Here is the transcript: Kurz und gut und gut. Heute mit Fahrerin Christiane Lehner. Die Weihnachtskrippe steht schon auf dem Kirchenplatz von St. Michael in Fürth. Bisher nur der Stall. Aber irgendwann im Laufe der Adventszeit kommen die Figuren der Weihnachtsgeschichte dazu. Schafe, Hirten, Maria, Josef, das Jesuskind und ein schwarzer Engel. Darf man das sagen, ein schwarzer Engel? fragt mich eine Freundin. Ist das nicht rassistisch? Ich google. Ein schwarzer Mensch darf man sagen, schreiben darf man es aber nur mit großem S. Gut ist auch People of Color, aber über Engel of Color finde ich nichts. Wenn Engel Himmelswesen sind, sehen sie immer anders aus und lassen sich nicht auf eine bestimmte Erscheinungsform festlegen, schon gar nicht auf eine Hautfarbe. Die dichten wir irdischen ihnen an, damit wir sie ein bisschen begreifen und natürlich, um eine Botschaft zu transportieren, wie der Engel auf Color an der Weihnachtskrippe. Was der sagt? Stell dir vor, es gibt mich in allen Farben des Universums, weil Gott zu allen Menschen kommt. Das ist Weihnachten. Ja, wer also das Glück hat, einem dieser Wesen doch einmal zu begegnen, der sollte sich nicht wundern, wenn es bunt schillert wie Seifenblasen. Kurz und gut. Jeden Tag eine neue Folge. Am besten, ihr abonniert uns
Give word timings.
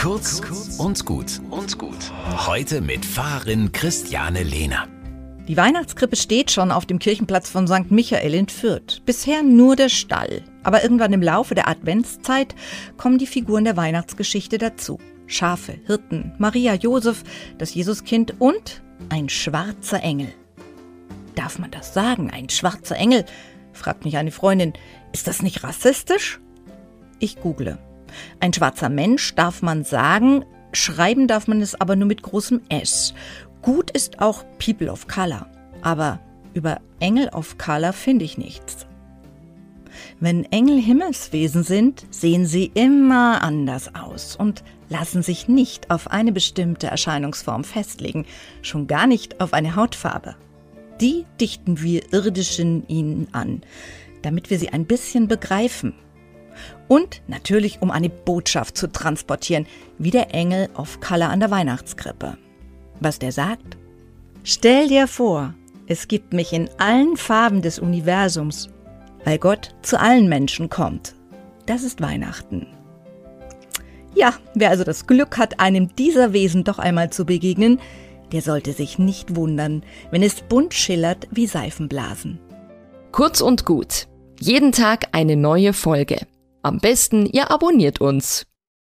Kurz 0.00 0.40
und 0.78 1.04
gut 1.04 1.42
und 1.50 1.76
gut. 1.76 2.10
Heute 2.46 2.80
mit 2.80 3.04
Fahrerin 3.04 3.70
Christiane 3.70 4.42
Lehner. 4.42 4.88
Die 5.46 5.58
Weihnachtskrippe 5.58 6.16
steht 6.16 6.50
schon 6.50 6.72
auf 6.72 6.86
dem 6.86 6.98
Kirchenplatz 6.98 7.50
von 7.50 7.68
St. 7.68 7.90
Michael 7.90 8.32
in 8.32 8.48
Fürth. 8.48 9.02
Bisher 9.04 9.42
nur 9.42 9.76
der 9.76 9.90
Stall. 9.90 10.40
Aber 10.62 10.82
irgendwann 10.82 11.12
im 11.12 11.20
Laufe 11.20 11.54
der 11.54 11.68
Adventszeit 11.68 12.54
kommen 12.96 13.18
die 13.18 13.26
Figuren 13.26 13.64
der 13.64 13.76
Weihnachtsgeschichte 13.76 14.56
dazu. 14.56 14.98
Schafe, 15.26 15.74
Hirten, 15.84 16.32
Maria, 16.38 16.72
Josef, 16.76 17.22
das 17.58 17.74
Jesuskind 17.74 18.36
und 18.38 18.80
ein 19.10 19.28
schwarzer 19.28 20.02
Engel. 20.02 20.32
Darf 21.34 21.58
man 21.58 21.70
das 21.72 21.92
sagen, 21.92 22.30
ein 22.30 22.48
schwarzer 22.48 22.96
Engel? 22.96 23.26
fragt 23.74 24.06
mich 24.06 24.16
eine 24.16 24.30
Freundin. 24.30 24.72
Ist 25.12 25.26
das 25.26 25.42
nicht 25.42 25.62
rassistisch? 25.62 26.40
Ich 27.18 27.38
google. 27.42 27.76
Ein 28.40 28.52
schwarzer 28.52 28.88
Mensch 28.88 29.34
darf 29.34 29.62
man 29.62 29.84
sagen, 29.84 30.44
schreiben 30.72 31.26
darf 31.26 31.48
man 31.48 31.60
es 31.60 31.80
aber 31.80 31.96
nur 31.96 32.08
mit 32.08 32.22
großem 32.22 32.60
S. 32.68 33.14
Gut 33.62 33.90
ist 33.90 34.20
auch 34.20 34.44
People 34.58 34.90
of 34.90 35.06
Color, 35.06 35.46
aber 35.82 36.20
über 36.54 36.80
Engel 36.98 37.28
of 37.28 37.58
Color 37.58 37.92
finde 37.92 38.24
ich 38.24 38.38
nichts. 38.38 38.86
Wenn 40.18 40.44
Engel 40.44 40.80
Himmelswesen 40.80 41.62
sind, 41.62 42.06
sehen 42.10 42.46
sie 42.46 42.70
immer 42.74 43.42
anders 43.42 43.94
aus 43.94 44.36
und 44.36 44.62
lassen 44.88 45.22
sich 45.22 45.48
nicht 45.48 45.90
auf 45.90 46.10
eine 46.10 46.32
bestimmte 46.32 46.86
Erscheinungsform 46.86 47.64
festlegen, 47.64 48.26
schon 48.62 48.86
gar 48.86 49.06
nicht 49.06 49.40
auf 49.40 49.52
eine 49.52 49.76
Hautfarbe. 49.76 50.36
Die 51.00 51.24
dichten 51.40 51.80
wir 51.80 52.12
irdischen 52.12 52.86
ihnen 52.88 53.28
an, 53.32 53.62
damit 54.22 54.50
wir 54.50 54.58
sie 54.58 54.70
ein 54.70 54.84
bisschen 54.84 55.28
begreifen 55.28 55.94
und 56.88 57.22
natürlich, 57.28 57.82
um 57.82 57.90
eine 57.90 58.08
Botschaft 58.08 58.76
zu 58.76 58.90
transportieren, 58.90 59.66
wie 59.98 60.10
der 60.10 60.34
Engel 60.34 60.68
auf 60.74 61.00
Color 61.00 61.30
an 61.30 61.40
der 61.40 61.50
Weihnachtskrippe. 61.50 62.36
Was 63.00 63.18
der 63.18 63.32
sagt? 63.32 63.76
Stell 64.42 64.88
dir 64.88 65.06
vor, 65.06 65.54
es 65.86 66.08
gibt 66.08 66.32
mich 66.32 66.52
in 66.52 66.70
allen 66.78 67.16
Farben 67.16 67.62
des 67.62 67.78
Universums, 67.78 68.68
weil 69.24 69.38
Gott 69.38 69.74
zu 69.82 69.98
allen 69.98 70.28
Menschen 70.28 70.70
kommt. 70.70 71.14
Das 71.66 71.82
ist 71.82 72.00
Weihnachten. 72.00 72.66
Ja, 74.14 74.34
wer 74.54 74.70
also 74.70 74.84
das 74.84 75.06
Glück 75.06 75.38
hat, 75.38 75.60
einem 75.60 75.94
dieser 75.94 76.32
Wesen 76.32 76.64
doch 76.64 76.78
einmal 76.78 77.10
zu 77.10 77.24
begegnen, 77.24 77.80
der 78.32 78.42
sollte 78.42 78.72
sich 78.72 78.98
nicht 78.98 79.36
wundern, 79.36 79.82
wenn 80.10 80.22
es 80.22 80.40
bunt 80.42 80.74
schillert 80.74 81.28
wie 81.30 81.46
Seifenblasen. 81.46 82.38
Kurz 83.12 83.40
und 83.40 83.64
gut. 83.64 84.06
Jeden 84.38 84.72
Tag 84.72 85.08
eine 85.12 85.36
neue 85.36 85.72
Folge. 85.72 86.26
Am 86.62 86.78
besten, 86.78 87.26
ihr 87.26 87.50
abonniert 87.50 88.00
uns 88.00 88.46